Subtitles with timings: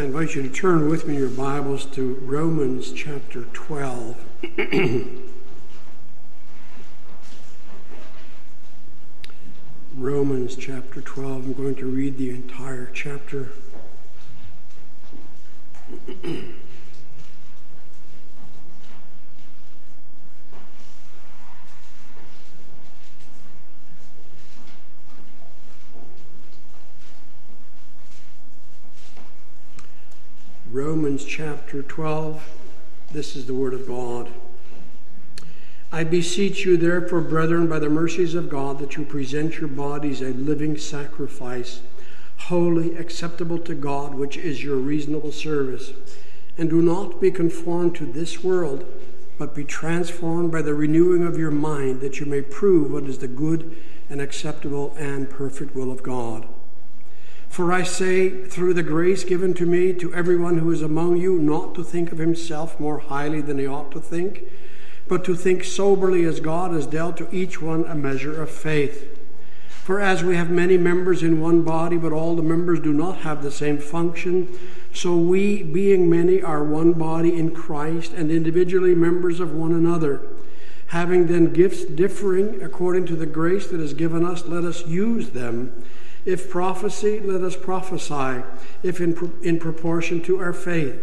[0.00, 4.16] I invite you to turn with me your Bibles to Romans chapter 12.
[9.94, 11.44] Romans chapter 12.
[11.44, 13.52] I'm going to read the entire chapter.
[31.00, 32.46] Romans chapter 12.
[33.10, 34.28] This is the Word of God.
[35.90, 40.20] I beseech you, therefore, brethren, by the mercies of God, that you present your bodies
[40.20, 41.80] a living sacrifice,
[42.36, 45.94] holy, acceptable to God, which is your reasonable service.
[46.58, 48.84] And do not be conformed to this world,
[49.38, 53.20] but be transformed by the renewing of your mind, that you may prove what is
[53.20, 53.74] the good
[54.10, 56.46] and acceptable and perfect will of God.
[57.50, 61.36] For I say, through the grace given to me, to everyone who is among you,
[61.36, 64.44] not to think of himself more highly than he ought to think,
[65.08, 69.18] but to think soberly as God has dealt to each one a measure of faith.
[69.68, 73.18] For as we have many members in one body, but all the members do not
[73.18, 74.56] have the same function,
[74.94, 80.22] so we, being many, are one body in Christ and individually members of one another.
[80.86, 85.30] Having then gifts differing according to the grace that is given us, let us use
[85.30, 85.84] them.
[86.24, 88.42] If prophecy, let us prophesy,
[88.82, 90.98] if in, in proportion to our faith.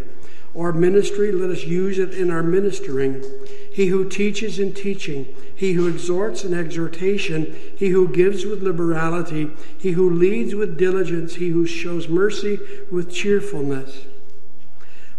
[0.54, 3.24] Or ministry, let us use it in our ministering.
[3.72, 9.52] He who teaches in teaching, he who exhorts in exhortation, he who gives with liberality,
[9.78, 12.60] he who leads with diligence, he who shows mercy
[12.92, 14.06] with cheerfulness.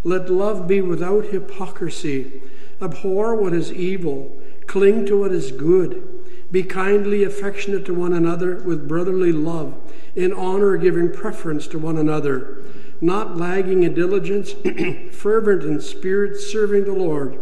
[0.05, 2.41] Let love be without hypocrisy.
[2.81, 6.03] Abhor what is evil, cling to what is good.
[6.51, 9.77] Be kindly affectionate to one another with brotherly love,
[10.17, 12.63] in honor giving preference to one another,
[13.01, 14.53] not lagging in diligence,
[15.13, 17.39] fervent in spirit, serving the Lord,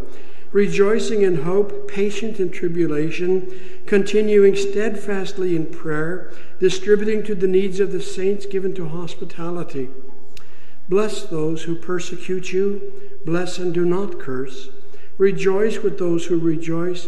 [0.51, 3.51] rejoicing in hope, patient in tribulation,
[3.85, 9.89] continuing steadfastly in prayer, distributing to the needs of the saints, given to hospitality.
[10.89, 12.91] Bless those who persecute you,
[13.25, 14.69] bless and do not curse.
[15.17, 17.07] Rejoice with those who rejoice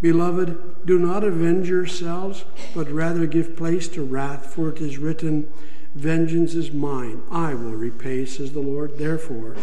[0.00, 2.44] Beloved, do not avenge yourselves,
[2.74, 5.52] but rather give place to wrath, for it is written,
[5.94, 8.96] Vengeance is mine, I will repay, says the Lord.
[8.96, 9.56] Therefore,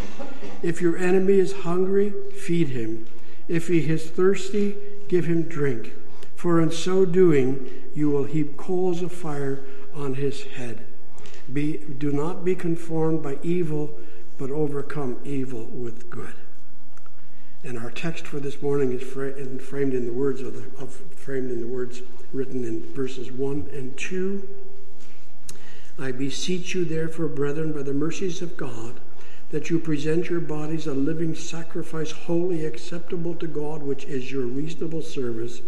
[0.61, 3.07] if your enemy is hungry, feed him.
[3.47, 4.75] If he is thirsty,
[5.07, 5.93] give him drink.
[6.35, 10.85] For in so doing, you will heap coals of fire on his head.
[11.51, 13.97] Be, do not be conformed by evil,
[14.37, 16.35] but overcome evil with good.
[17.67, 21.51] And our text for this morning is framed in the words of, the, of framed
[21.51, 22.01] in the words
[22.31, 24.47] written in verses one and two.
[25.99, 29.01] I beseech you, therefore, brethren, by the mercies of God,
[29.51, 34.45] that you present your bodies a living sacrifice, wholly acceptable to God, which is your
[34.45, 35.59] reasonable service,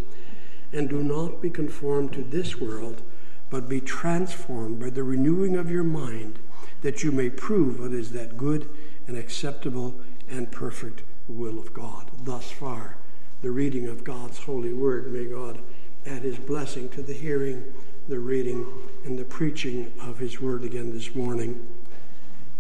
[0.71, 3.01] and do not be conformed to this world,
[3.49, 6.39] but be transformed by the renewing of your mind,
[6.81, 8.69] that you may prove what is that good
[9.05, 9.95] and acceptable
[10.29, 11.01] and perfect
[11.31, 12.09] will of God.
[12.23, 12.97] Thus far,
[13.41, 15.11] the reading of God's holy word.
[15.13, 15.59] May God
[16.05, 17.63] add his blessing to the hearing,
[18.07, 18.65] the reading,
[19.05, 21.65] and the preaching of his word again this morning.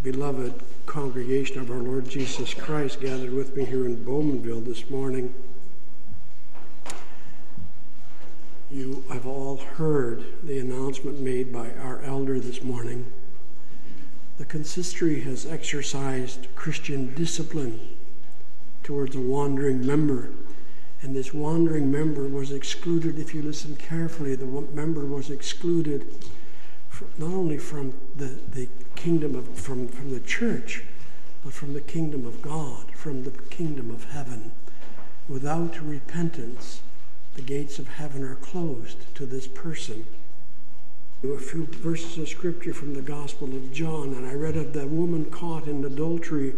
[0.03, 5.33] Beloved congregation of our Lord Jesus Christ gathered with me here in Bowmanville this morning.
[8.71, 13.11] You have all heard the announcement made by our elder this morning.
[14.37, 17.79] The consistory has exercised Christian discipline
[18.89, 20.31] towards a wandering member.
[21.03, 26.07] And this wandering member was excluded, if you listen carefully, the member was excluded
[27.19, 30.83] not only from the, the kingdom of, from, from the church,
[31.43, 34.51] but from the kingdom of God, from the kingdom of heaven.
[35.27, 36.81] Without repentance,
[37.35, 40.03] the gates of heaven are closed to this person.
[41.23, 44.87] A few verses of scripture from the Gospel of John, and I read of the
[44.87, 46.55] woman caught in adultery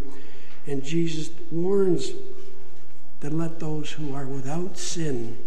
[0.72, 2.12] and Jesus warns
[3.20, 5.38] that let those who are without sin,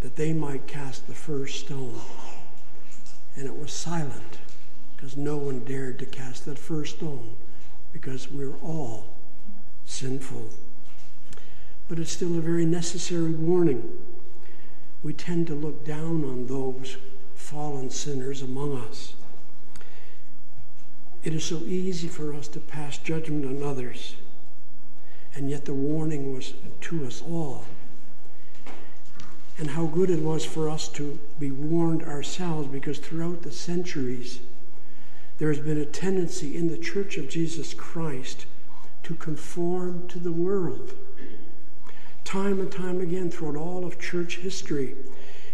[0.00, 2.00] that they might cast the first stone.
[3.36, 4.38] And it was silent
[4.96, 7.36] because no one dared to cast that first stone
[7.92, 9.06] because we're all
[9.84, 10.50] sinful.
[11.88, 13.96] but it's still a very necessary warning.
[15.04, 16.96] We tend to look down on those
[17.36, 19.14] fallen sinners among us.
[21.22, 24.16] It is so easy for us to pass judgment on others,
[25.36, 27.66] and yet the warning was to us all.
[29.58, 34.40] And how good it was for us to be warned ourselves, because throughout the centuries,
[35.38, 38.46] there has been a tendency in the Church of Jesus Christ
[39.02, 40.94] to conform to the world.
[42.24, 44.94] Time and time again, throughout all of church history,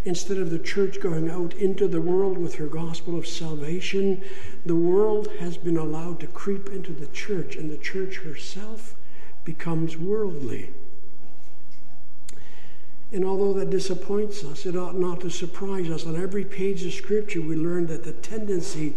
[0.04, 4.22] instead of the church going out into the world with her gospel of salvation,
[4.64, 8.94] the world has been allowed to creep into the church, and the church herself
[9.44, 10.70] becomes worldly.
[13.12, 16.06] And although that disappoints us, it ought not to surprise us.
[16.06, 18.94] On every page of Scripture, we learn that the tendency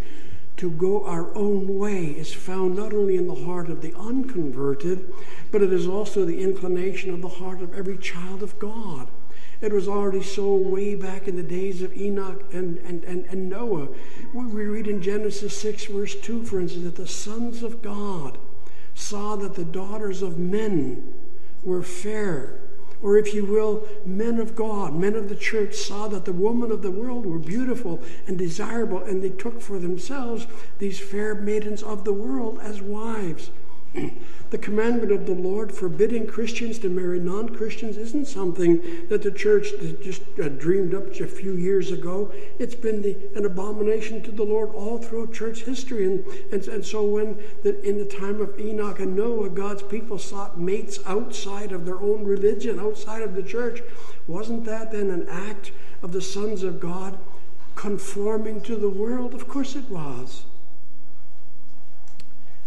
[0.56, 5.12] to go our own way is found not only in the heart of the unconverted,
[5.51, 9.09] but it is also the inclination of the heart of every child of God.
[9.59, 13.50] It was already so way back in the days of Enoch and, and, and, and
[13.50, 13.89] Noah.
[14.33, 18.38] We read in Genesis 6, verse 2, for instance, that the sons of God
[18.95, 21.13] saw that the daughters of men
[21.63, 22.65] were fair
[23.06, 26.71] or if you will, men of God, men of the church, saw that the women
[26.71, 30.47] of the world were beautiful and desirable, and they took for themselves
[30.80, 33.51] these fair maidens of the world as wives.
[34.50, 39.31] the commandment of the Lord forbidding Christians to marry non Christians isn't something that the
[39.31, 39.68] church
[40.01, 42.31] just uh, dreamed up a few years ago.
[42.59, 46.06] It's been the, an abomination to the Lord all through church history.
[46.06, 50.19] And, and, and so, when the, in the time of Enoch and Noah, God's people
[50.19, 53.81] sought mates outside of their own religion, outside of the church,
[54.27, 55.71] wasn't that then an act
[56.01, 57.18] of the sons of God
[57.75, 59.33] conforming to the world?
[59.33, 60.45] Of course it was.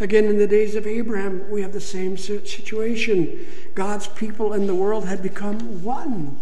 [0.00, 3.46] Again, in the days of Abraham, we have the same situation.
[3.74, 6.38] God's people and the world had become one.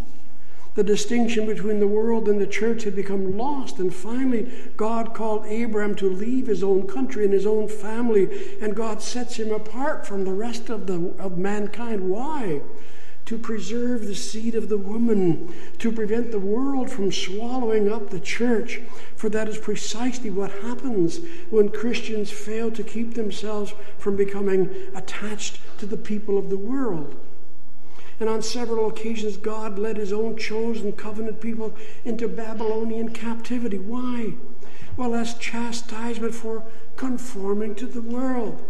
[0.74, 3.78] The distinction between the world and the church had become lost.
[3.78, 8.76] And finally, God called Abraham to leave his own country and his own family, and
[8.76, 12.10] God sets him apart from the rest of, the, of mankind.
[12.10, 12.60] Why?
[13.26, 18.20] To preserve the seed of the woman, to prevent the world from swallowing up the
[18.20, 18.80] church.
[19.16, 21.20] For that is precisely what happens
[21.50, 27.16] when Christians fail to keep themselves from becoming attached to the people of the world.
[28.20, 31.74] And on several occasions, God led his own chosen covenant people
[32.04, 33.78] into Babylonian captivity.
[33.78, 34.34] Why?
[34.96, 36.62] Well, as chastisement for
[36.96, 38.64] conforming to the world.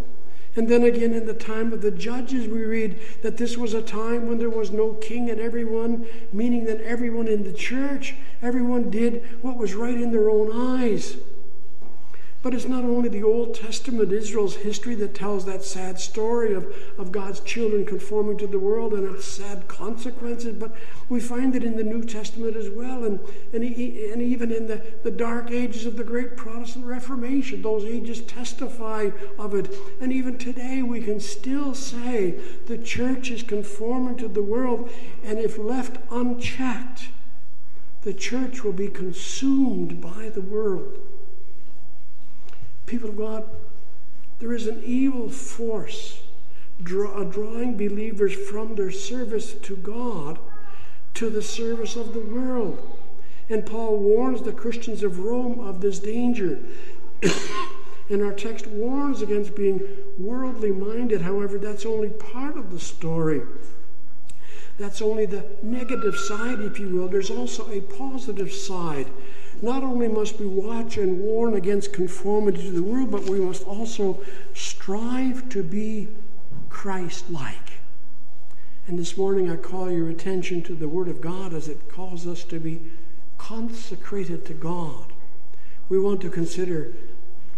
[0.57, 3.83] And then again, in the time of the judges, we read that this was a
[3.83, 8.91] time when there was no king and everyone, meaning that everyone in the church, everyone
[8.91, 11.19] did what was right in their own eyes.
[12.47, 16.73] But it's not only the Old Testament, Israel's history, that tells that sad story of,
[16.97, 20.71] of God's children conforming to the world and its sad consequences, but
[21.09, 23.19] we find it in the New Testament as well, and,
[23.53, 27.63] and, and even in the, the dark ages of the great Protestant Reformation.
[27.63, 29.11] Those ages testify
[29.41, 29.75] of it.
[30.01, 34.89] And even today, we can still say the church is conforming to the world,
[35.25, 37.09] and if left unchecked,
[38.03, 41.01] the church will be consumed by the world.
[42.87, 43.45] People of God,
[44.39, 46.23] there is an evil force
[46.83, 50.39] draw, uh, drawing believers from their service to God
[51.15, 52.99] to the service of the world.
[53.49, 56.61] And Paul warns the Christians of Rome of this danger.
[58.11, 59.81] and our text warns against being
[60.19, 61.23] worldly minded.
[61.23, 63.43] However, that's only part of the story.
[64.79, 67.09] That's only the negative side, if you will.
[67.09, 69.07] There's also a positive side
[69.67, 73.65] not only must we watch and warn against conformity to the world, but we must
[73.65, 74.23] also
[74.55, 76.07] strive to be
[76.69, 77.81] Christ like.
[78.87, 82.29] And this morning I call your attention to the Word of God as it calls
[82.29, 82.81] us to be
[83.39, 85.13] consecrated to God.
[85.89, 86.95] We want to consider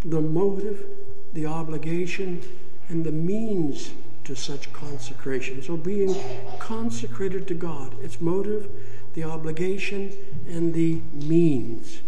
[0.03, 0.87] the motive,
[1.35, 2.41] the obligation,
[2.89, 3.93] and the means
[4.25, 5.63] to such consecration.
[5.63, 6.17] So being
[6.59, 8.71] consecrated to God, its motive,
[9.19, 10.13] the obligation,
[10.47, 12.03] and the means.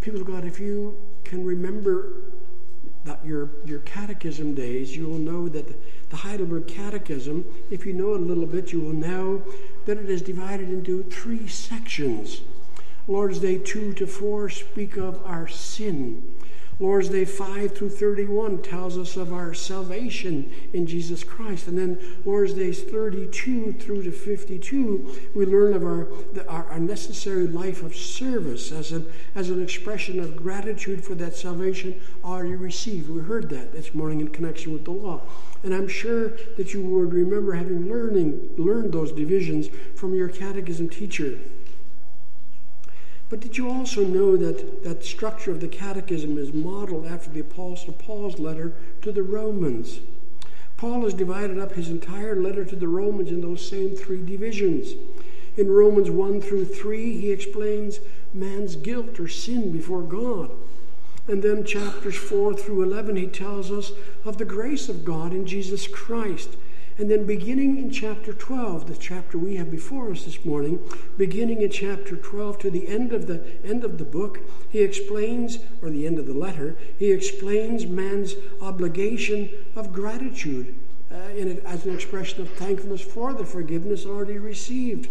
[0.00, 2.14] People of God, if you can remember
[3.04, 5.68] that your, your catechism days, you will know that
[6.10, 9.44] the, Heidelberg Catechism, if you know it a little bit, you will know
[9.86, 12.40] that it is divided into three sections.
[13.06, 16.34] Lord's Day 2 to 4 speak of our sin.
[16.80, 21.66] Lord's Day 5 through 31 tells us of our salvation in Jesus Christ.
[21.66, 26.08] And then Lord's Days 32 through to 52, we learn of our,
[26.48, 31.36] our, our, necessary life of service as an, as an expression of gratitude for that
[31.36, 33.10] salvation already received.
[33.10, 35.20] We heard that this morning in connection with the law.
[35.62, 40.88] And I'm sure that you would remember having learning, learned those divisions from your catechism
[40.88, 41.38] teacher.
[43.30, 47.40] But did you also know that that structure of the catechism is modeled after the
[47.40, 50.00] Apostle Paul's letter to the Romans?
[50.76, 54.94] Paul has divided up his entire letter to the Romans in those same three divisions.
[55.56, 58.00] In Romans 1 through 3, he explains
[58.34, 60.50] man's guilt or sin before God.
[61.28, 63.92] And then chapters 4 through 11, he tells us
[64.24, 66.56] of the grace of God in Jesus Christ
[67.00, 70.78] and then beginning in chapter 12, the chapter we have before us this morning,
[71.16, 75.60] beginning in chapter 12 to the end of the end of the book, he explains,
[75.80, 80.74] or the end of the letter, he explains man's obligation of gratitude
[81.10, 85.08] uh, in as an expression of thankfulness for the forgiveness already received.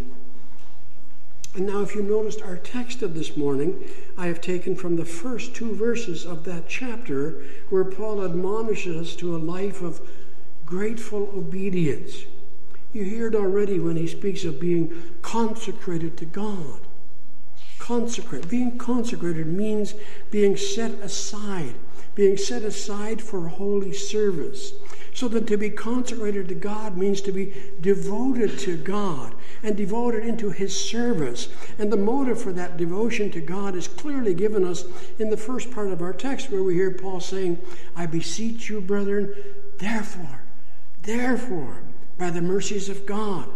[1.55, 3.84] And now, if you noticed our text of this morning,
[4.15, 9.15] I have taken from the first two verses of that chapter where Paul admonishes us
[9.15, 10.00] to a life of
[10.69, 12.25] grateful obedience.
[12.93, 16.81] You hear it already when he speaks of being consecrated to God.
[17.79, 18.47] Consecrate.
[18.47, 19.95] Being consecrated means
[20.29, 21.73] being set aside,
[22.13, 24.73] being set aside for holy service.
[25.11, 29.33] So that to be consecrated to God means to be devoted to God
[29.63, 31.49] and devoted into His service.
[31.79, 34.85] And the motive for that devotion to God is clearly given us
[35.17, 37.57] in the first part of our text, where we hear Paul saying,
[37.95, 39.33] I beseech you, brethren,
[39.79, 40.43] therefore,
[41.09, 41.81] Therefore,
[42.19, 43.49] by the mercies of God.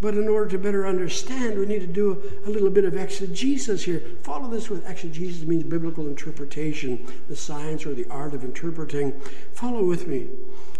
[0.00, 3.84] But in order to better understand, we need to do a little bit of exegesis
[3.84, 4.02] here.
[4.24, 9.12] Follow this with exegesis means biblical interpretation, the science or the art of interpreting.
[9.54, 10.30] Follow with me.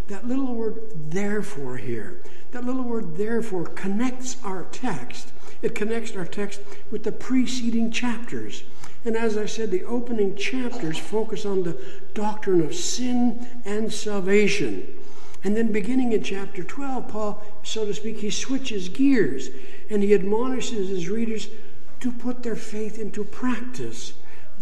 [0.08, 5.32] That little word therefore here, that little word therefore connects our text.
[5.62, 8.64] It connects our text with the preceding chapters.
[9.04, 11.80] And as I said, the opening chapters focus on the
[12.14, 14.96] doctrine of sin and salvation.
[15.42, 19.48] And then beginning in chapter 12, Paul, so to speak, he switches gears
[19.88, 21.48] and he admonishes his readers
[22.00, 24.14] to put their faith into practice.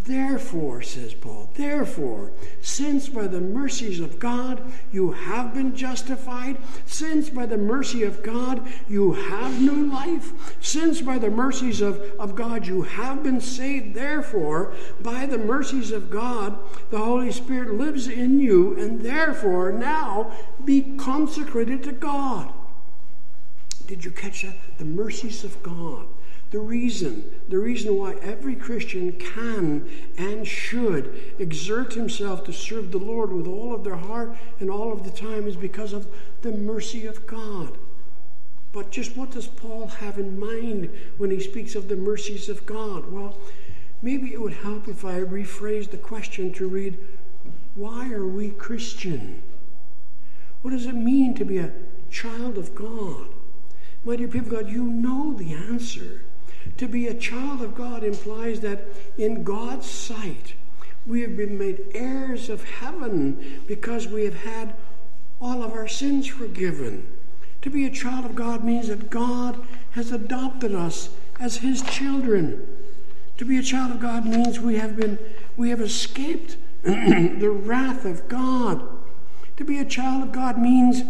[0.08, 2.30] Therefore, says Paul, therefore,
[2.62, 6.56] since by the mercies of God you have been justified,
[6.86, 12.00] since by the mercy of God you have new life, since by the mercies of,
[12.18, 16.58] of God you have been saved, therefore, by the mercies of God,
[16.88, 20.32] the Holy Spirit lives in you, and therefore now
[20.68, 22.52] be consecrated to God.
[23.86, 24.54] Did you catch that?
[24.76, 26.06] The mercies of God.
[26.50, 32.98] The reason, the reason why every Christian can and should exert himself to serve the
[32.98, 36.06] Lord with all of their heart and all of the time is because of
[36.42, 37.78] the mercy of God.
[38.70, 42.66] But just what does Paul have in mind when he speaks of the mercies of
[42.66, 43.10] God?
[43.10, 43.38] Well,
[44.02, 46.98] maybe it would help if I rephrased the question to read,
[47.74, 49.42] Why are we Christian?
[50.62, 51.72] What does it mean to be a
[52.10, 53.28] child of God?
[54.04, 56.22] My dear people God, you know the answer.
[56.76, 58.84] To be a child of God implies that
[59.16, 60.54] in God's sight,
[61.06, 64.74] we have been made heirs of heaven because we have had
[65.40, 67.06] all of our sins forgiven.
[67.62, 69.60] To be a child of God means that God
[69.92, 71.10] has adopted us
[71.40, 72.66] as his children.
[73.38, 75.18] To be a child of God means we have been
[75.56, 78.97] we have escaped the wrath of God.
[79.58, 81.02] To be a child of God means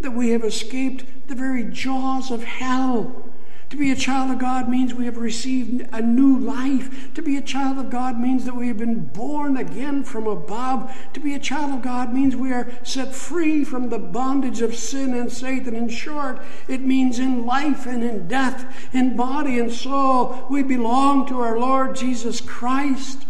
[0.00, 3.24] that we have escaped the very jaws of hell.
[3.70, 7.14] To be a child of God means we have received a new life.
[7.14, 10.92] To be a child of God means that we have been born again from above.
[11.12, 14.74] To be a child of God means we are set free from the bondage of
[14.74, 15.76] sin and Satan.
[15.76, 21.28] In short, it means in life and in death, in body and soul, we belong
[21.28, 23.24] to our Lord Jesus Christ.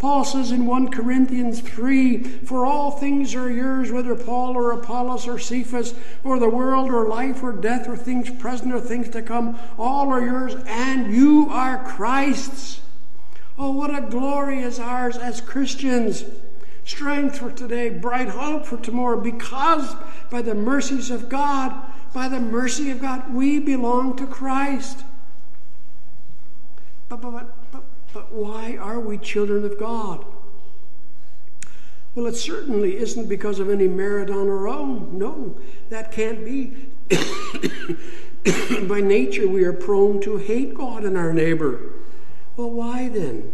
[0.00, 5.28] Paul says in 1 Corinthians 3 For all things are yours, whether Paul or Apollos
[5.28, 9.20] or Cephas, or the world or life or death or things present or things to
[9.20, 12.80] come, all are yours, and you are Christ's.
[13.58, 16.24] Oh, what a glory is ours as Christians!
[16.86, 19.94] Strength for today, bright hope for tomorrow, because
[20.30, 21.78] by the mercies of God,
[22.14, 25.04] by the mercy of God, we belong to Christ.
[27.10, 27.59] But, but, but
[28.12, 30.24] but why are we children of God?
[32.14, 35.16] Well, it certainly isn't because of any merit on our own.
[35.16, 36.88] No, that can't be.
[38.88, 41.92] By nature, we are prone to hate God and our neighbor.
[42.56, 43.52] Well, why then?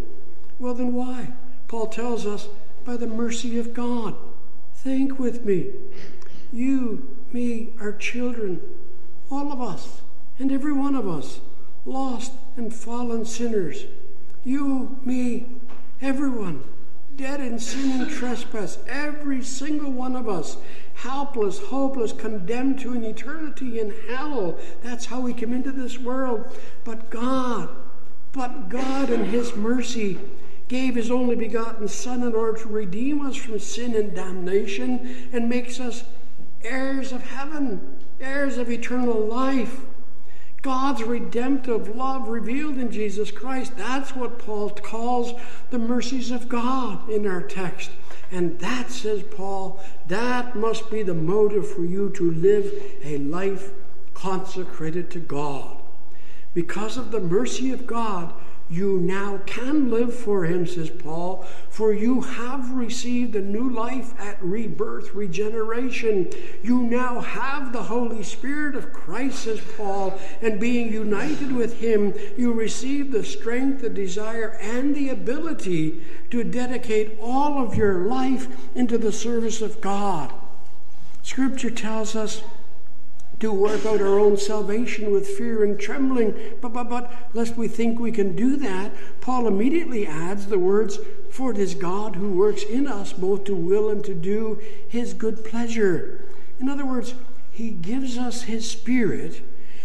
[0.58, 1.32] Well, then why?
[1.68, 2.48] Paul tells us,
[2.86, 4.14] by the mercy of God.
[4.74, 5.72] Think with me.
[6.52, 8.60] You, me, our children,
[9.30, 10.00] all of us,
[10.38, 11.40] and every one of us,
[11.84, 13.84] lost and fallen sinners.
[14.46, 15.44] You, me,
[16.00, 16.62] everyone,
[17.16, 20.56] dead in sin and trespass, every single one of us,
[20.94, 24.56] helpless, hopeless, condemned to an eternity in hell.
[24.84, 26.56] That's how we came into this world.
[26.84, 27.70] But God,
[28.30, 30.16] but God in His mercy
[30.68, 35.48] gave His only begotten Son in order to redeem us from sin and damnation and
[35.48, 36.04] makes us
[36.62, 37.80] heirs of heaven,
[38.20, 39.80] heirs of eternal life.
[40.66, 43.76] God's redemptive love revealed in Jesus Christ.
[43.76, 45.32] That's what Paul calls
[45.70, 47.92] the mercies of God in our text.
[48.32, 52.68] And that, says Paul, that must be the motive for you to live
[53.04, 53.70] a life
[54.12, 55.76] consecrated to God.
[56.52, 58.34] Because of the mercy of God,
[58.68, 64.12] you now can live for him, says Paul, for you have received a new life
[64.18, 66.30] at rebirth, regeneration.
[66.62, 72.12] You now have the Holy Spirit of Christ, says Paul, and being united with him,
[72.36, 78.48] you receive the strength, the desire, and the ability to dedicate all of your life
[78.74, 80.32] into the service of God.
[81.22, 82.42] Scripture tells us
[83.40, 86.34] to work out our own salvation with fear and trembling.
[86.60, 90.98] But, but, but, lest we think we can do that, Paul immediately adds the words,
[91.30, 95.12] For it is God who works in us both to will and to do his
[95.12, 96.24] good pleasure.
[96.58, 97.14] In other words,
[97.50, 99.42] he gives us his spirit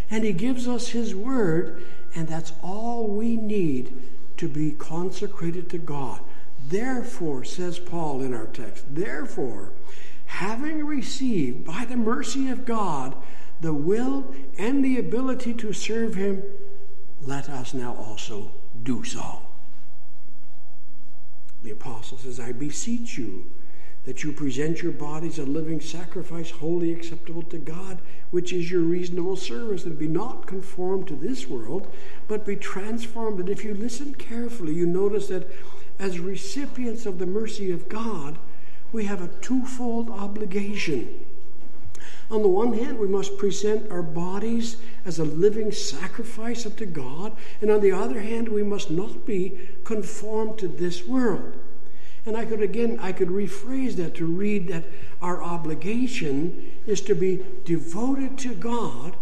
[0.09, 3.97] and he gives us his word, and that's all we need
[4.35, 6.19] to be consecrated to God.
[6.67, 9.71] Therefore, says Paul in our text, therefore,
[10.25, 13.15] having received by the mercy of God
[13.61, 16.43] the will and the ability to serve Him,
[17.21, 18.51] let us now also
[18.83, 19.43] do so.
[21.63, 23.45] The apostle says, I beseech you
[24.05, 27.99] that you present your bodies a living sacrifice, wholly acceptable to God,
[28.31, 31.87] which is your reasonable service, and be not conformed to this world,
[32.27, 33.39] but be transformed.
[33.39, 35.47] And if you listen carefully, you notice that
[35.99, 38.39] as recipients of the mercy of God,
[38.91, 41.25] we have a twofold obligation.
[42.31, 47.35] On the one hand, we must present our bodies as a living sacrifice unto God,
[47.59, 51.59] and on the other hand, we must not be conformed to this world.
[52.25, 54.85] And I could again, I could rephrase that to read that
[55.21, 59.17] our obligation is to be devoted to God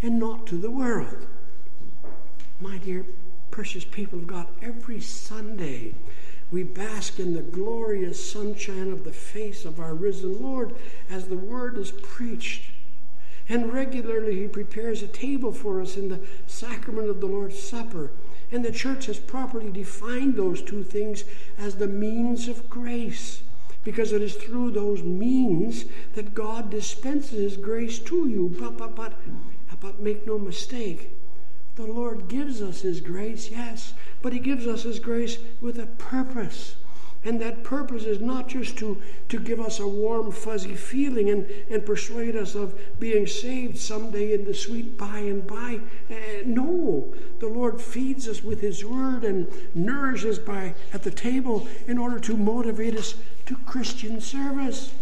[0.00, 1.26] and not to the world.
[2.60, 3.04] My dear
[3.50, 5.94] precious people of God, every Sunday
[6.52, 10.74] we bask in the glorious sunshine of the face of our risen Lord
[11.10, 12.64] as the word is preached.
[13.48, 18.10] And regularly he prepares a table for us in the sacrament of the Lord's Supper.
[18.52, 21.24] And the church has properly defined those two things
[21.58, 23.42] as the means of grace,
[23.82, 28.54] because it is through those means that God dispenses his grace to you.
[28.60, 29.14] But, but, but,
[29.80, 31.10] but make no mistake,
[31.76, 35.86] the Lord gives us his grace, yes, but He gives us His grace with a
[35.86, 36.76] purpose.
[37.24, 41.46] And that purpose is not just to, to give us a warm, fuzzy feeling and,
[41.70, 45.78] and persuade us of being saved someday in the sweet by and by.
[46.10, 51.68] Uh, no, the Lord feeds us with His Word and nourishes by at the table
[51.86, 53.14] in order to motivate us
[53.46, 54.92] to Christian service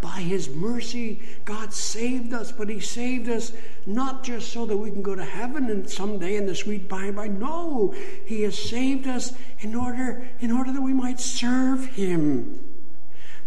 [0.00, 3.52] by his mercy, God saved us, but he saved us
[3.86, 7.06] not just so that we can go to heaven and someday in the sweet by
[7.06, 7.28] and by.
[7.28, 12.67] No, he has saved us in order, in order that we might serve him.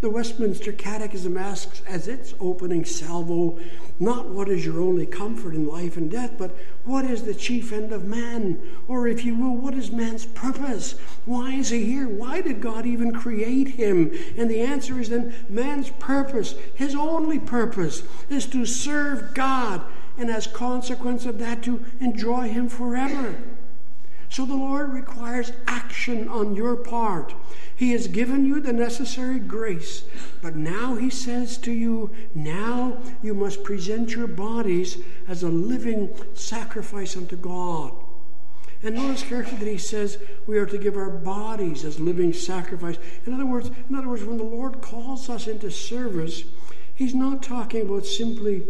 [0.02, 3.60] The Westminster Catechism asks, as its opening salvo,
[4.00, 7.72] not what is your only comfort in life and death, but what is the chief
[7.72, 8.60] end of man?
[8.88, 10.94] Or, if you will, what is man's purpose?
[11.26, 12.08] Why is he here?
[12.08, 14.12] Why did God even create him?
[14.36, 19.84] And the answer is then man's purpose, his only purpose, is to serve God,
[20.18, 23.36] and as consequence of that, to enjoy him forever.
[24.32, 27.34] So the Lord requires action on your part.
[27.76, 30.06] He has given you the necessary grace,
[30.42, 36.16] but now He says to you, now you must present your bodies as a living
[36.34, 37.92] sacrifice unto God.
[38.82, 40.18] And notice carefully that he says
[40.48, 42.98] we are to give our bodies as living sacrifice.
[43.26, 46.46] In other words, in other words, when the Lord calls us into service,
[46.96, 48.64] he's not talking about simply,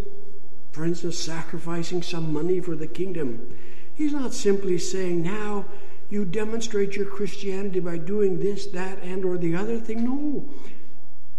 [0.72, 3.56] for instance, sacrificing some money for the kingdom.
[4.02, 5.66] He's not simply saying, now
[6.10, 10.04] you demonstrate your Christianity by doing this, that, and or the other thing.
[10.04, 10.50] No,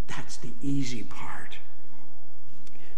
[0.07, 1.59] that's the easy part.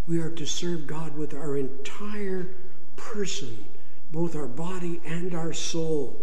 [0.07, 2.49] We are to serve God with our entire
[2.97, 3.65] person,
[4.13, 6.21] both our body and our soul.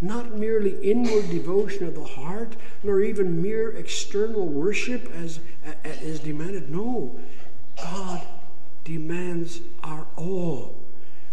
[0.00, 5.40] not merely inward devotion of the heart, nor even mere external worship as,
[5.84, 6.70] is demanded.
[6.70, 7.18] No,
[7.76, 8.26] God
[8.84, 10.76] demands our all.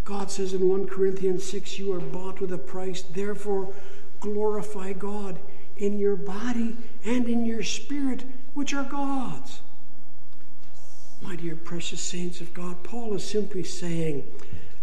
[0.06, 3.74] God says in 1 Corinthians 6, You are bought with a price, therefore
[4.20, 5.40] glorify God
[5.78, 9.62] in your body and in your spirit, which are God's.
[11.22, 14.32] My dear precious saints of God, Paul is simply saying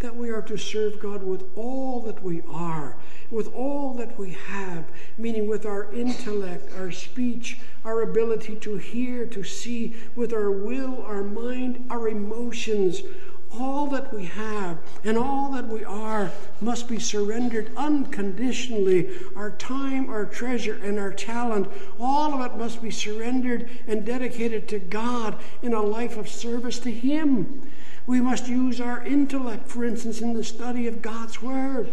[0.01, 2.97] that we are to serve God with all that we are,
[3.31, 4.85] with all that we have,
[5.17, 11.01] meaning with our intellect, our speech, our ability to hear, to see, with our will,
[11.05, 13.03] our mind, our emotions,
[13.59, 19.11] all that we have and all that we are must be surrendered unconditionally.
[19.37, 24.69] Our time, our treasure, and our talent, all of it must be surrendered and dedicated
[24.69, 27.71] to God in a life of service to Him.
[28.07, 31.89] We must use our intellect, for instance, in the study of God's Word.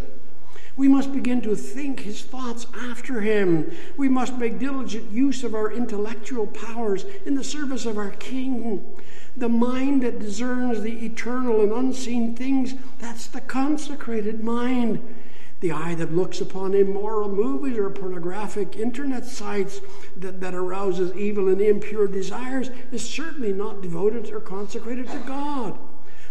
[0.80, 3.70] We must begin to think his thoughts after him.
[3.98, 8.86] We must make diligent use of our intellectual powers in the service of our King.
[9.40, 15.02] The mind that discerns the eternal and unseen things, that's the consecrated mind.
[15.62, 19.80] The eye that looks upon immoral movies or pornographic internet sites
[20.18, 25.80] that, that arouses evil and impure desires is certainly not devoted or consecrated to God.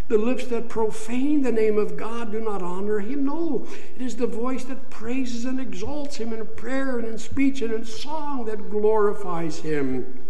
[0.08, 3.24] The lips that profane the name of God do not honor him.
[3.24, 3.66] No,
[3.96, 7.72] it is the voice that praises and exalts him in prayer and in speech and
[7.72, 10.27] in song that glorifies him.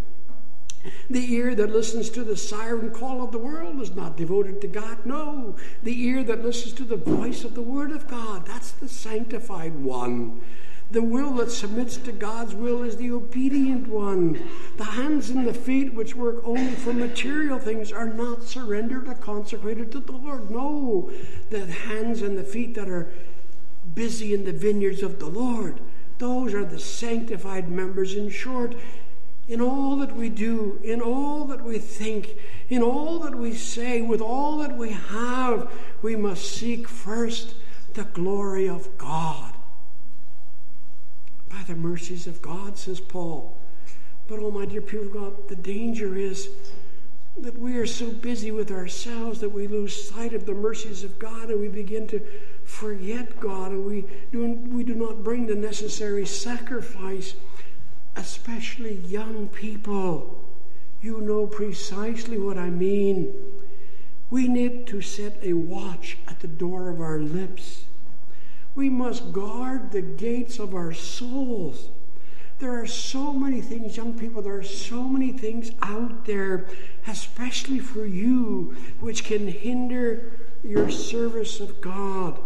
[1.10, 4.68] The ear that listens to the siren call of the world is not devoted to
[4.68, 5.04] God.
[5.04, 8.88] No, the ear that listens to the voice of the Word of God, that's the
[8.88, 10.40] sanctified one.
[10.90, 14.42] The will that submits to God's will is the obedient one.
[14.78, 19.14] The hands and the feet, which work only for material things, are not surrendered or
[19.14, 20.50] consecrated to the Lord.
[20.50, 21.10] No,
[21.50, 23.12] the hands and the feet that are
[23.94, 25.80] busy in the vineyards of the Lord,
[26.16, 28.14] those are the sanctified members.
[28.14, 28.74] In short,
[29.48, 32.36] in all that we do, in all that we think,
[32.68, 37.54] in all that we say, with all that we have, we must seek first
[37.94, 39.54] the glory of God
[41.48, 43.56] by the mercies of God, says Paul.
[44.28, 46.50] But, oh, my dear people of God, the danger is
[47.38, 51.18] that we are so busy with ourselves that we lose sight of the mercies of
[51.18, 52.20] God and we begin to
[52.64, 57.34] forget God and we do, we do not bring the necessary sacrifice,
[58.18, 60.44] especially young people.
[61.00, 63.32] You know precisely what I mean.
[64.28, 67.84] We need to set a watch at the door of our lips.
[68.74, 71.90] We must guard the gates of our souls.
[72.58, 76.66] There are so many things, young people, there are so many things out there,
[77.06, 80.32] especially for you, which can hinder
[80.64, 82.40] your service of God.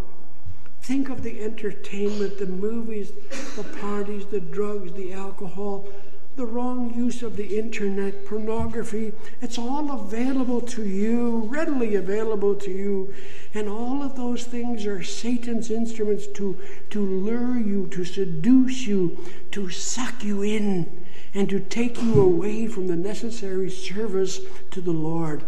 [0.82, 3.12] Think of the entertainment, the movies,
[3.56, 5.88] the parties, the drugs, the alcohol,
[6.34, 9.12] the wrong use of the internet, pornography.
[9.40, 13.14] It's all available to you, readily available to you.
[13.54, 16.58] And all of those things are Satan's instruments to,
[16.90, 22.66] to lure you, to seduce you, to suck you in, and to take you away
[22.66, 24.40] from the necessary service
[24.72, 25.44] to the Lord.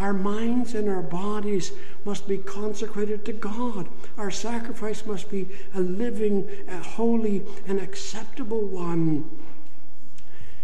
[0.00, 1.72] Our minds and our bodies
[2.06, 3.86] must be consecrated to God.
[4.16, 9.30] Our sacrifice must be a living, a holy, and acceptable one.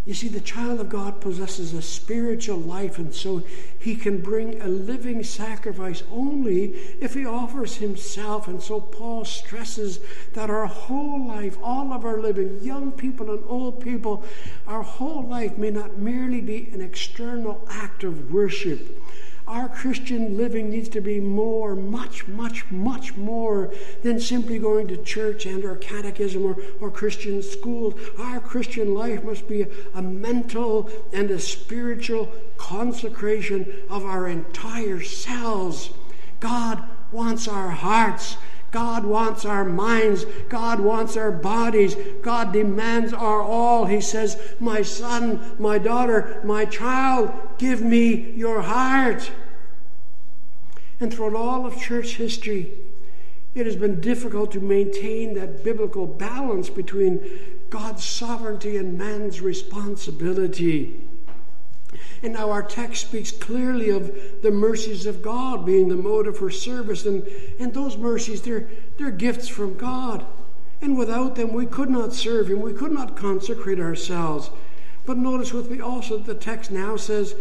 [0.07, 3.42] You see, the child of God possesses a spiritual life, and so
[3.77, 6.66] he can bring a living sacrifice only
[7.01, 8.47] if he offers himself.
[8.47, 9.99] And so Paul stresses
[10.35, 14.23] that our whole life, all of our living, young people and old people,
[14.69, 19.03] our whole life may not merely be an external act of worship
[19.47, 24.97] our Christian living needs to be more, much, much, much more than simply going to
[24.97, 27.95] church and or catechism or, or Christian schools.
[28.19, 35.01] Our Christian life must be a, a mental and a spiritual consecration of our entire
[35.01, 35.91] selves.
[36.41, 36.83] God
[37.13, 38.37] wants our hearts.
[38.77, 40.27] God wants our minds.
[40.51, 41.97] God wants our bodies.
[42.21, 43.87] God demands our all.
[43.87, 49.31] He says, My son, my daughter, my child, give me your heart.
[51.01, 52.71] And throughout all of church history,
[53.55, 57.27] it has been difficult to maintain that biblical balance between
[57.71, 61.06] God's sovereignty and man's responsibility.
[62.23, 66.51] And now our text speaks clearly of the mercies of God being the motive for
[66.51, 67.05] service.
[67.05, 67.27] And,
[67.59, 70.25] and those mercies, they're, they're gifts from God.
[70.81, 72.61] And without them, we could not serve Him.
[72.61, 74.51] We could not consecrate ourselves.
[75.07, 77.35] But notice with me also that the text now says,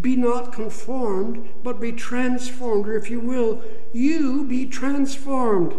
[0.00, 2.88] Be not conformed, but be transformed.
[2.88, 5.74] Or if you will, you be transformed.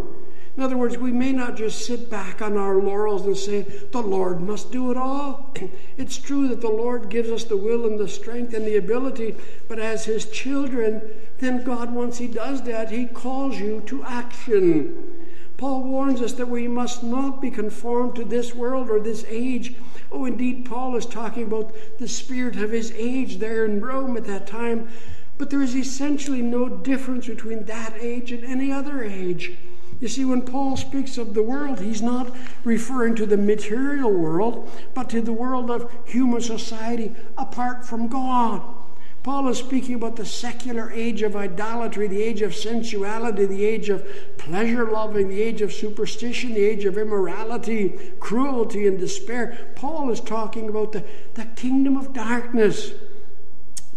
[0.56, 4.02] In other words, we may not just sit back on our laurels and say, the
[4.02, 5.56] Lord must do it all.
[5.98, 9.36] It's true that the Lord gives us the will and the strength and the ability,
[9.68, 11.02] but as His children,
[11.40, 15.14] then God, once He does that, He calls you to action.
[15.58, 19.76] Paul warns us that we must not be conformed to this world or this age.
[20.12, 24.26] Oh, indeed, Paul is talking about the spirit of his age there in Rome at
[24.26, 24.90] that time.
[25.38, 29.54] But there is essentially no difference between that age and any other age.
[30.04, 32.36] You see, when Paul speaks of the world, he's not
[32.66, 38.62] referring to the material world, but to the world of human society apart from God.
[39.24, 43.88] Paul is speaking about the secular age of idolatry, the age of sensuality, the age
[43.88, 44.06] of
[44.38, 49.72] pleasure loving, the age of superstition, the age of immorality, cruelty, and despair.
[49.78, 52.92] Paul is talking about the, the kingdom of darkness.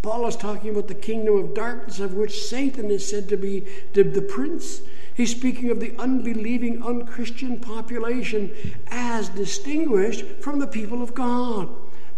[0.03, 3.67] Paul is talking about the kingdom of darkness of which Satan is said to be
[3.93, 4.83] the, the prince.
[5.17, 8.53] He's speaking of the unbelieving, unchristian population
[8.89, 11.71] as distinguished from the people of God.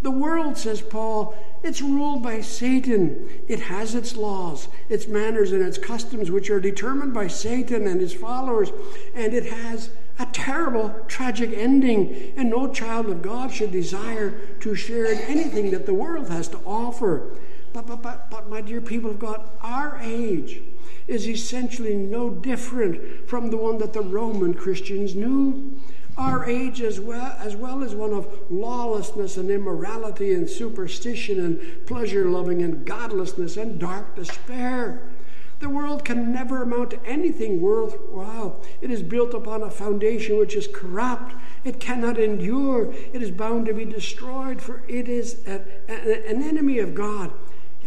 [0.03, 3.29] The world, says Paul, it's ruled by Satan.
[3.47, 8.01] It has its laws, its manners, and its customs, which are determined by Satan and
[8.01, 8.73] his followers,
[9.15, 12.33] and it has a terrible, tragic ending.
[12.37, 16.49] And no child of God should desire to share in anything that the world has
[16.49, 17.31] to offer.
[17.73, 20.63] But, but, but, but, my dear people of God, our age
[21.07, 25.81] is essentially no different from the one that the Roman Christians knew.
[26.17, 31.87] Our age, as well, as well as one of lawlessness and immorality and superstition and
[31.87, 35.09] pleasure loving and godlessness and dark despair.
[35.61, 38.63] The world can never amount to anything worthwhile.
[38.81, 41.35] It is built upon a foundation which is corrupt.
[41.65, 42.93] It cannot endure.
[43.13, 47.33] It is bound to be destroyed, for it is a, a, an enemy of God.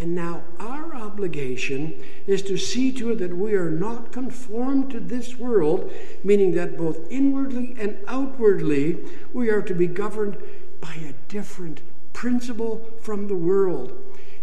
[0.01, 1.93] And now our obligation
[2.25, 5.91] is to see to it that we are not conformed to this world,
[6.23, 8.97] meaning that both inwardly and outwardly
[9.31, 10.37] we are to be governed
[10.81, 11.81] by a different
[12.13, 13.93] principle from the world.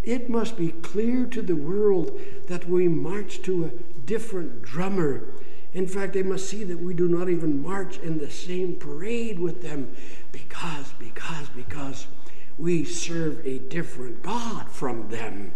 [0.05, 2.17] It must be clear to the world
[2.47, 5.25] that we march to a different drummer.
[5.75, 9.41] In fact, they must see that we do not even march in the same parade
[9.41, 9.93] with them
[10.31, 12.07] because, because, because
[12.59, 15.53] we serve a different God from them.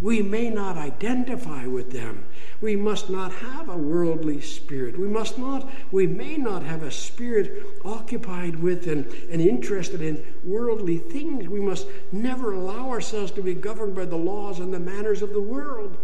[0.00, 2.26] We may not identify with them.
[2.60, 4.98] We must not have a worldly spirit.
[4.98, 10.22] We must not, we may not have a spirit occupied with and, and interested in
[10.44, 11.48] worldly things.
[11.48, 15.32] We must never allow ourselves to be governed by the laws and the manners of
[15.32, 15.96] the world.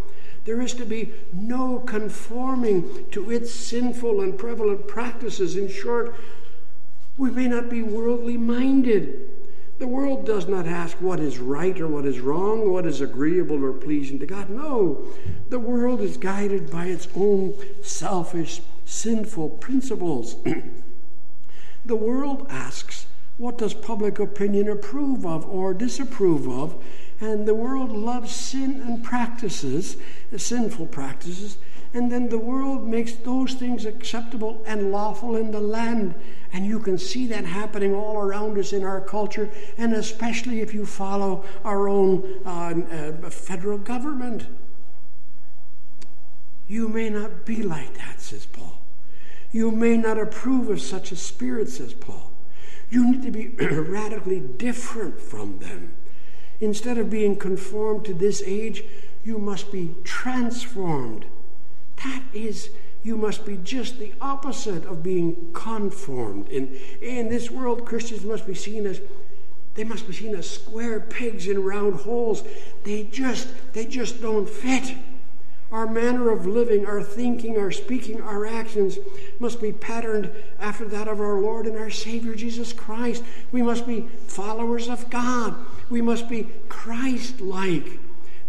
[0.45, 5.55] There is to be no conforming to its sinful and prevalent practices.
[5.55, 6.15] In short,
[7.17, 9.42] we may not be worldly minded.
[9.79, 13.65] The world does not ask what is right or what is wrong, what is agreeable
[13.65, 14.49] or pleasing to God.
[14.49, 15.07] No,
[15.49, 20.37] the world is guided by its own selfish, sinful principles.
[21.85, 23.07] the world asks,
[23.39, 26.81] what does public opinion approve of or disapprove of?
[27.21, 29.97] And the world loves sin and practices,
[30.37, 31.57] sinful practices,
[31.95, 36.15] and then the world makes those things acceptable and lawful in the land.
[36.53, 40.73] And you can see that happening all around us in our culture, and especially if
[40.73, 44.47] you follow our own uh, uh, federal government.
[46.67, 48.81] You may not be like that, says Paul.
[49.51, 52.31] You may not approve of such a spirit, says Paul.
[52.89, 55.93] You need to be radically different from them.
[56.61, 58.85] Instead of being conformed to this age,
[59.25, 61.27] you must be transformed
[62.05, 62.71] that is,
[63.03, 66.49] you must be just the opposite of being conformed.
[66.49, 69.01] In, in this world, Christians must be seen as
[69.75, 72.45] they must be seen as square pegs in round holes.
[72.85, 74.95] They just they just don't fit.
[75.71, 78.99] Our manner of living, our thinking, our speaking, our actions
[79.41, 83.25] must be patterned after that of our Lord and our Savior Jesus Christ.
[83.53, 85.57] We must be followers of God.
[85.89, 87.99] We must be Christ like.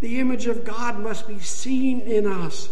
[0.02, 2.68] The image of God must be seen in us.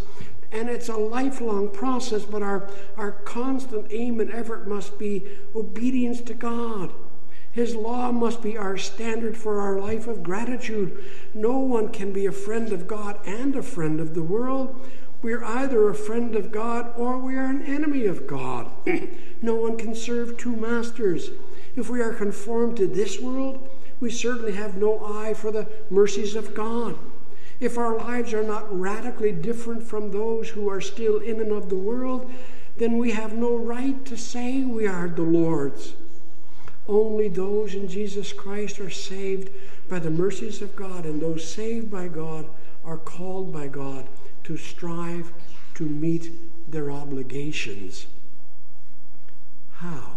[0.51, 5.23] And it's a lifelong process, but our, our constant aim and effort must be
[5.55, 6.91] obedience to God.
[7.51, 11.03] His law must be our standard for our life of gratitude.
[11.33, 14.85] No one can be a friend of God and a friend of the world.
[15.21, 18.71] We're either a friend of God or we are an enemy of God.
[19.41, 21.29] no one can serve two masters.
[21.75, 26.35] If we are conformed to this world, we certainly have no eye for the mercies
[26.35, 26.97] of God.
[27.61, 31.69] If our lives are not radically different from those who are still in and of
[31.69, 32.29] the world,
[32.77, 35.93] then we have no right to say we are the Lord's.
[36.87, 39.51] Only those in Jesus Christ are saved
[39.87, 42.47] by the mercies of God, and those saved by God
[42.83, 44.07] are called by God
[44.45, 45.31] to strive
[45.75, 46.31] to meet
[46.67, 48.07] their obligations.
[49.73, 50.15] How?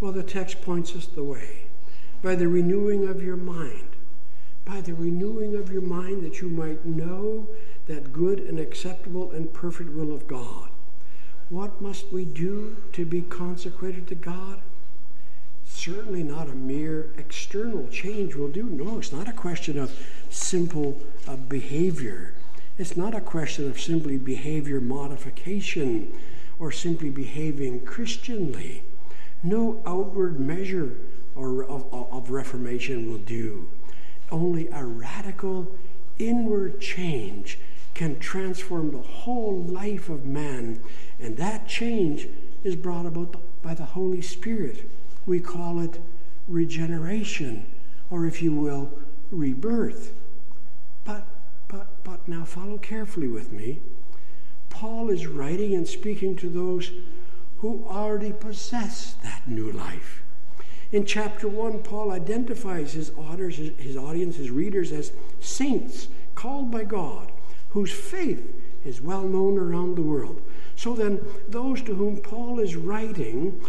[0.00, 1.66] Well, the text points us the way.
[2.22, 3.93] By the renewing of your mind.
[4.64, 7.48] By the renewing of your mind that you might know
[7.86, 10.70] that good and acceptable and perfect will of God.
[11.50, 14.60] What must we do to be consecrated to God?
[15.66, 18.64] Certainly not a mere external change will do.
[18.64, 19.98] No, it's not a question of
[20.30, 20.98] simple
[21.28, 22.34] uh, behavior.
[22.78, 26.12] It's not a question of simply behavior modification
[26.58, 28.82] or simply behaving Christianly.
[29.42, 30.96] No outward measure
[31.34, 33.68] or of, of reformation will do.
[34.30, 35.74] Only a radical
[36.18, 37.58] inward change
[37.94, 40.80] can transform the whole life of man,
[41.20, 42.28] and that change
[42.64, 44.90] is brought about by the Holy Spirit.
[45.26, 46.00] We call it
[46.48, 47.66] regeneration,
[48.10, 48.90] or if you will,
[49.30, 50.12] rebirth.
[51.04, 51.26] But,
[51.68, 53.80] but, but now follow carefully with me.
[54.70, 56.90] Paul is writing and speaking to those
[57.58, 60.23] who already possess that new life.
[60.94, 66.84] In chapter 1, Paul identifies his, authors, his audience, his readers, as saints called by
[66.84, 67.32] God,
[67.70, 68.54] whose faith
[68.84, 70.40] is well known around the world.
[70.76, 73.60] So then, those to whom Paul is writing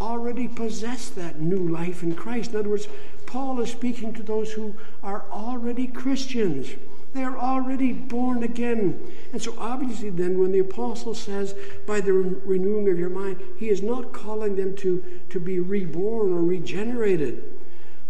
[0.00, 2.50] already possess that new life in Christ.
[2.50, 2.88] In other words,
[3.26, 6.70] Paul is speaking to those who are already Christians.
[7.12, 9.00] They are already born again.
[9.32, 11.54] And so, obviously, then, when the apostle says,
[11.86, 16.32] by the renewing of your mind, he is not calling them to, to be reborn
[16.32, 17.42] or regenerated.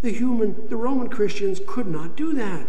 [0.03, 2.69] The human, the Roman Christians could not do that,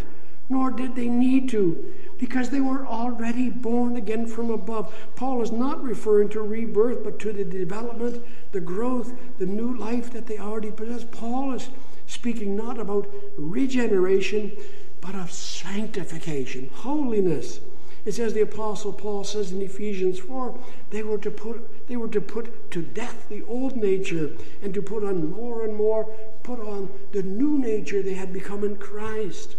[0.50, 1.94] nor did they need to
[2.24, 4.94] because they were already born again from above.
[5.16, 10.12] Paul is not referring to rebirth, but to the development, the growth, the new life
[10.14, 11.04] that they already possess.
[11.12, 11.70] Paul is
[12.08, 14.56] speaking not about regeneration,
[15.04, 17.60] but of sanctification, holiness.
[18.06, 20.58] It says the apostle Paul says in Ephesians 4,
[20.92, 24.82] they were to put they were to put to death the old nature and to
[24.82, 26.06] put on more and more
[26.42, 29.58] put on the new nature they had become in Christ.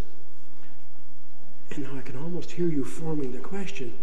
[1.71, 3.93] And now I can almost hear you forming the question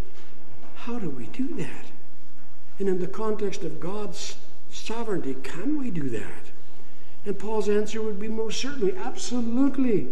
[0.75, 1.87] how do we do that?
[2.79, 4.37] And in the context of God's
[4.71, 6.51] sovereignty, can we do that?
[7.25, 10.09] And Paul's answer would be most certainly, absolutely.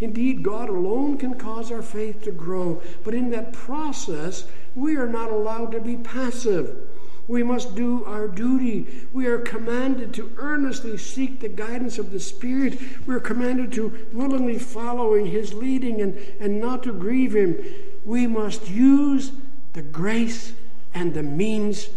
[0.00, 5.06] Indeed, God alone can cause our faith to grow, but in that process, we are
[5.06, 6.88] not allowed to be passive.
[7.28, 8.86] We must do our duty.
[9.12, 12.80] We are commanded to earnestly seek the guidance of the Spirit.
[13.06, 17.56] We are commanded to willingly follow in His leading and, and not to grieve Him.
[18.04, 19.30] We must use
[19.74, 20.54] the grace
[20.92, 21.90] and the means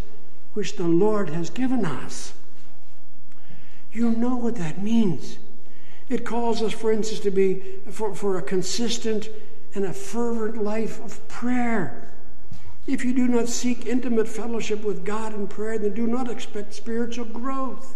[0.54, 2.34] which the Lord has given us.
[3.92, 5.38] You know what that means.
[6.10, 9.30] It calls us, for instance, to be for, for a consistent
[9.74, 12.14] and a fervent life of prayer.
[12.86, 16.74] If you do not seek intimate fellowship with God in prayer, then do not expect
[16.74, 17.96] spiritual growth.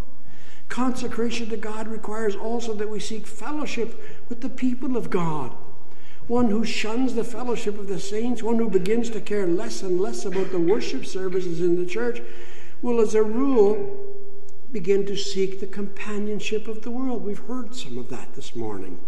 [0.70, 5.52] Consecration to God requires also that we seek fellowship with the people of God.
[6.28, 10.00] One who shuns the fellowship of the saints, one who begins to care less and
[10.00, 12.22] less about the worship services in the church,
[12.82, 14.16] will, as a rule,
[14.71, 17.23] begin to seek the companionship of the world.
[17.23, 18.99] We've heard some of that this morning.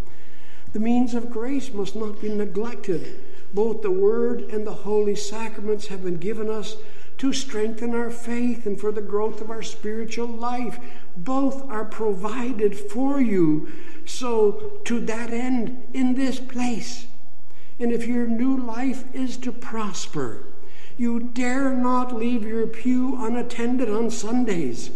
[0.74, 3.19] The means of grace must not be neglected
[3.54, 6.78] both the Word and the Holy Sacraments have been given us
[7.17, 10.80] to strengthen our faith and for the growth of our spiritual life.
[11.17, 13.72] Both are provided for you.
[14.06, 17.08] So, to that end, in this place,
[17.80, 20.45] and if your new life is to prosper,
[20.98, 24.91] you dare not leave your pew unattended on Sundays.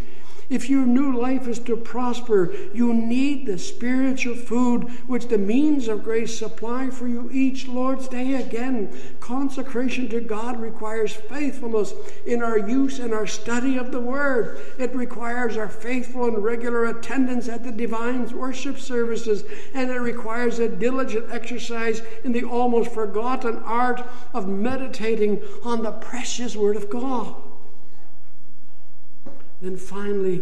[0.54, 5.88] If your new life is to prosper, you need the spiritual food which the means
[5.88, 8.36] of grace supply for you each Lord's day.
[8.36, 11.96] Again, consecration to God requires faithfulness
[12.28, 14.60] in our use and our study of the Word.
[14.78, 20.60] It requires our faithful and regular attendance at the divine worship services, and it requires
[20.60, 24.04] a diligent exercise in the almost forgotten art
[24.36, 27.43] of meditating on the precious Word of God.
[29.64, 30.42] Then finally,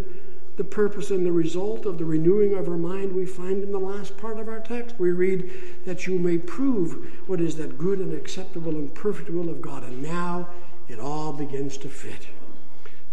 [0.58, 3.80] the purpose and the result of the renewing of our mind we find in the
[3.80, 4.96] last part of our text.
[4.98, 5.52] We read
[5.86, 9.84] that you may prove what is that good and acceptable and perfect will of God.
[9.84, 10.50] And now
[10.90, 12.30] it all begins to fit.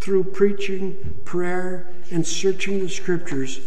[0.01, 3.61] Through preaching, prayer, and searching the scriptures,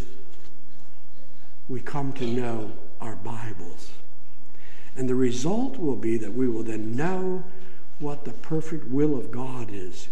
[1.70, 3.92] we come to know our Bibles.
[4.96, 7.44] And the result will be that we will then know
[8.00, 10.08] what the perfect will of God is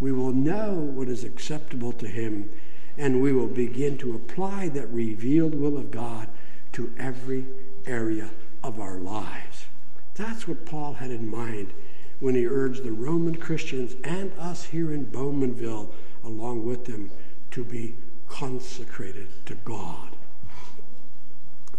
[0.00, 2.50] we will know what is acceptable to Him,
[2.96, 6.28] and we will begin to apply that revealed will of God
[6.72, 7.46] to every
[7.86, 8.30] area
[8.64, 9.66] of our lives.
[10.14, 11.72] That's what Paul had in mind
[12.18, 15.90] when he urged the Roman Christians and us here in Bowmanville,
[16.22, 17.10] along with them,
[17.52, 17.96] to be
[18.28, 20.10] consecrated to God.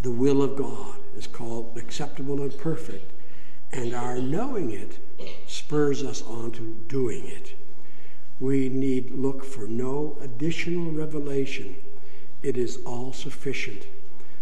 [0.01, 3.11] The will of God is called acceptable and perfect,
[3.71, 4.97] and our knowing it
[5.47, 7.53] spurs us on to doing it.
[8.41, 11.75] We need look for no additional revelation.
[12.41, 13.85] It is all sufficient.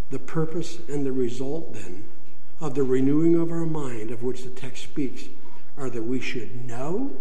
[0.09, 2.05] The purpose and the result, then,
[2.61, 5.25] of the renewing of our mind, of which the text speaks,
[5.77, 7.11] are that we should know,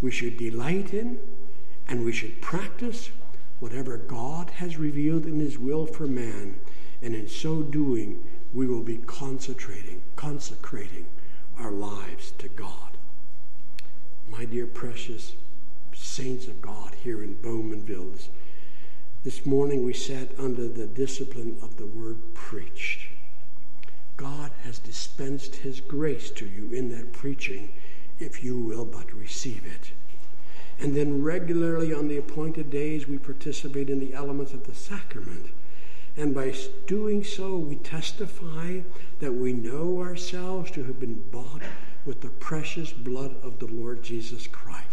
[0.00, 1.18] we should delight in,
[1.88, 3.10] and we should practice
[3.58, 6.60] whatever God has revealed in His will for man,
[7.02, 8.22] and in so doing,
[8.54, 11.06] we will be concentrating, consecrating
[11.58, 12.96] our lives to God.
[14.30, 15.32] My dear precious
[16.02, 18.28] saints of God here in Bowmanville,
[19.24, 23.08] this morning we sat under the discipline of the word preached.
[24.16, 27.72] God has dispensed his grace to you in that preaching
[28.18, 29.92] if you will but receive it.
[30.80, 35.46] And then regularly on the appointed days, we participate in the elements of the sacrament.
[36.16, 36.54] And by
[36.86, 38.80] doing so, we testify
[39.20, 41.62] that we know ourselves to have been bought
[42.04, 44.91] with the precious blood of the Lord Jesus Christ.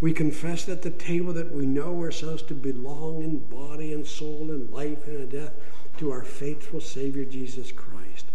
[0.00, 4.50] We confess at the table that we know ourselves to belong in body and soul
[4.50, 5.52] and life and death
[5.98, 8.26] to our faithful Savior Jesus Christ.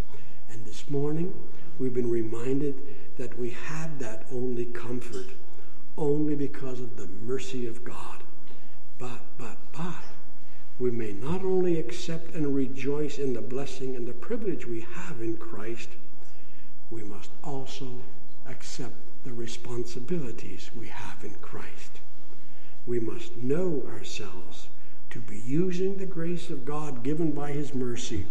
[0.50, 1.34] And this morning,
[1.78, 2.76] we've been reminded
[3.18, 5.28] that we have that only comfort
[5.98, 8.24] only because of the mercy of God.
[8.98, 10.04] But, but, but,
[10.80, 15.22] we may not only accept and rejoice in the blessing and the privilege we have
[15.22, 15.90] in Christ,
[16.90, 18.02] we must also
[18.48, 22.00] accept the responsibilities we have in Christ.
[22.86, 24.68] We must know ourselves
[25.10, 28.26] to be using the grace of God given by His mercy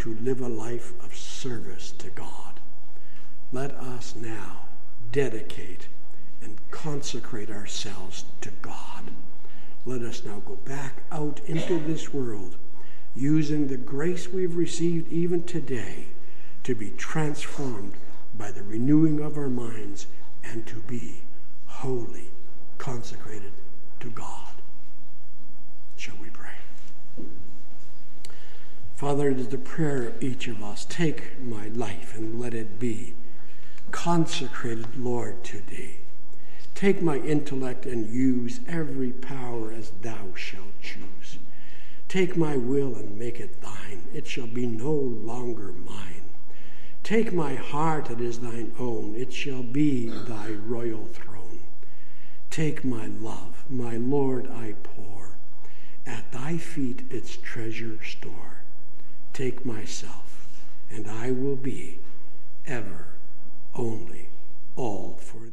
[0.00, 2.60] to live a life of service to God.
[3.52, 4.66] Let us now
[5.12, 5.88] dedicate
[6.42, 9.12] and consecrate ourselves to God.
[9.84, 12.56] Let us now go back out into this world
[13.14, 16.06] using the grace we've received even today
[16.64, 17.92] to be transformed
[18.34, 20.06] by the renewing of our minds
[20.44, 21.22] and to be
[21.66, 22.30] wholly
[22.78, 23.52] consecrated
[24.00, 24.54] to God.
[25.96, 26.50] Shall we pray?
[28.94, 30.84] Father, it is the prayer of each of us.
[30.84, 33.14] Take my life and let it be
[33.90, 35.98] consecrated, Lord, to thee.
[36.74, 41.38] Take my intellect and use every power as thou shalt choose.
[42.08, 44.08] Take my will and make it thine.
[44.12, 46.21] It shall be no longer mine.
[47.02, 49.14] Take my heart, it is thine own.
[49.16, 51.60] It shall be thy royal throne.
[52.50, 55.36] Take my love, my Lord, I pour.
[56.06, 58.62] At thy feet its treasure store.
[59.32, 60.48] Take myself,
[60.90, 61.98] and I will be
[62.66, 63.06] ever
[63.74, 64.28] only
[64.76, 65.51] all for thee.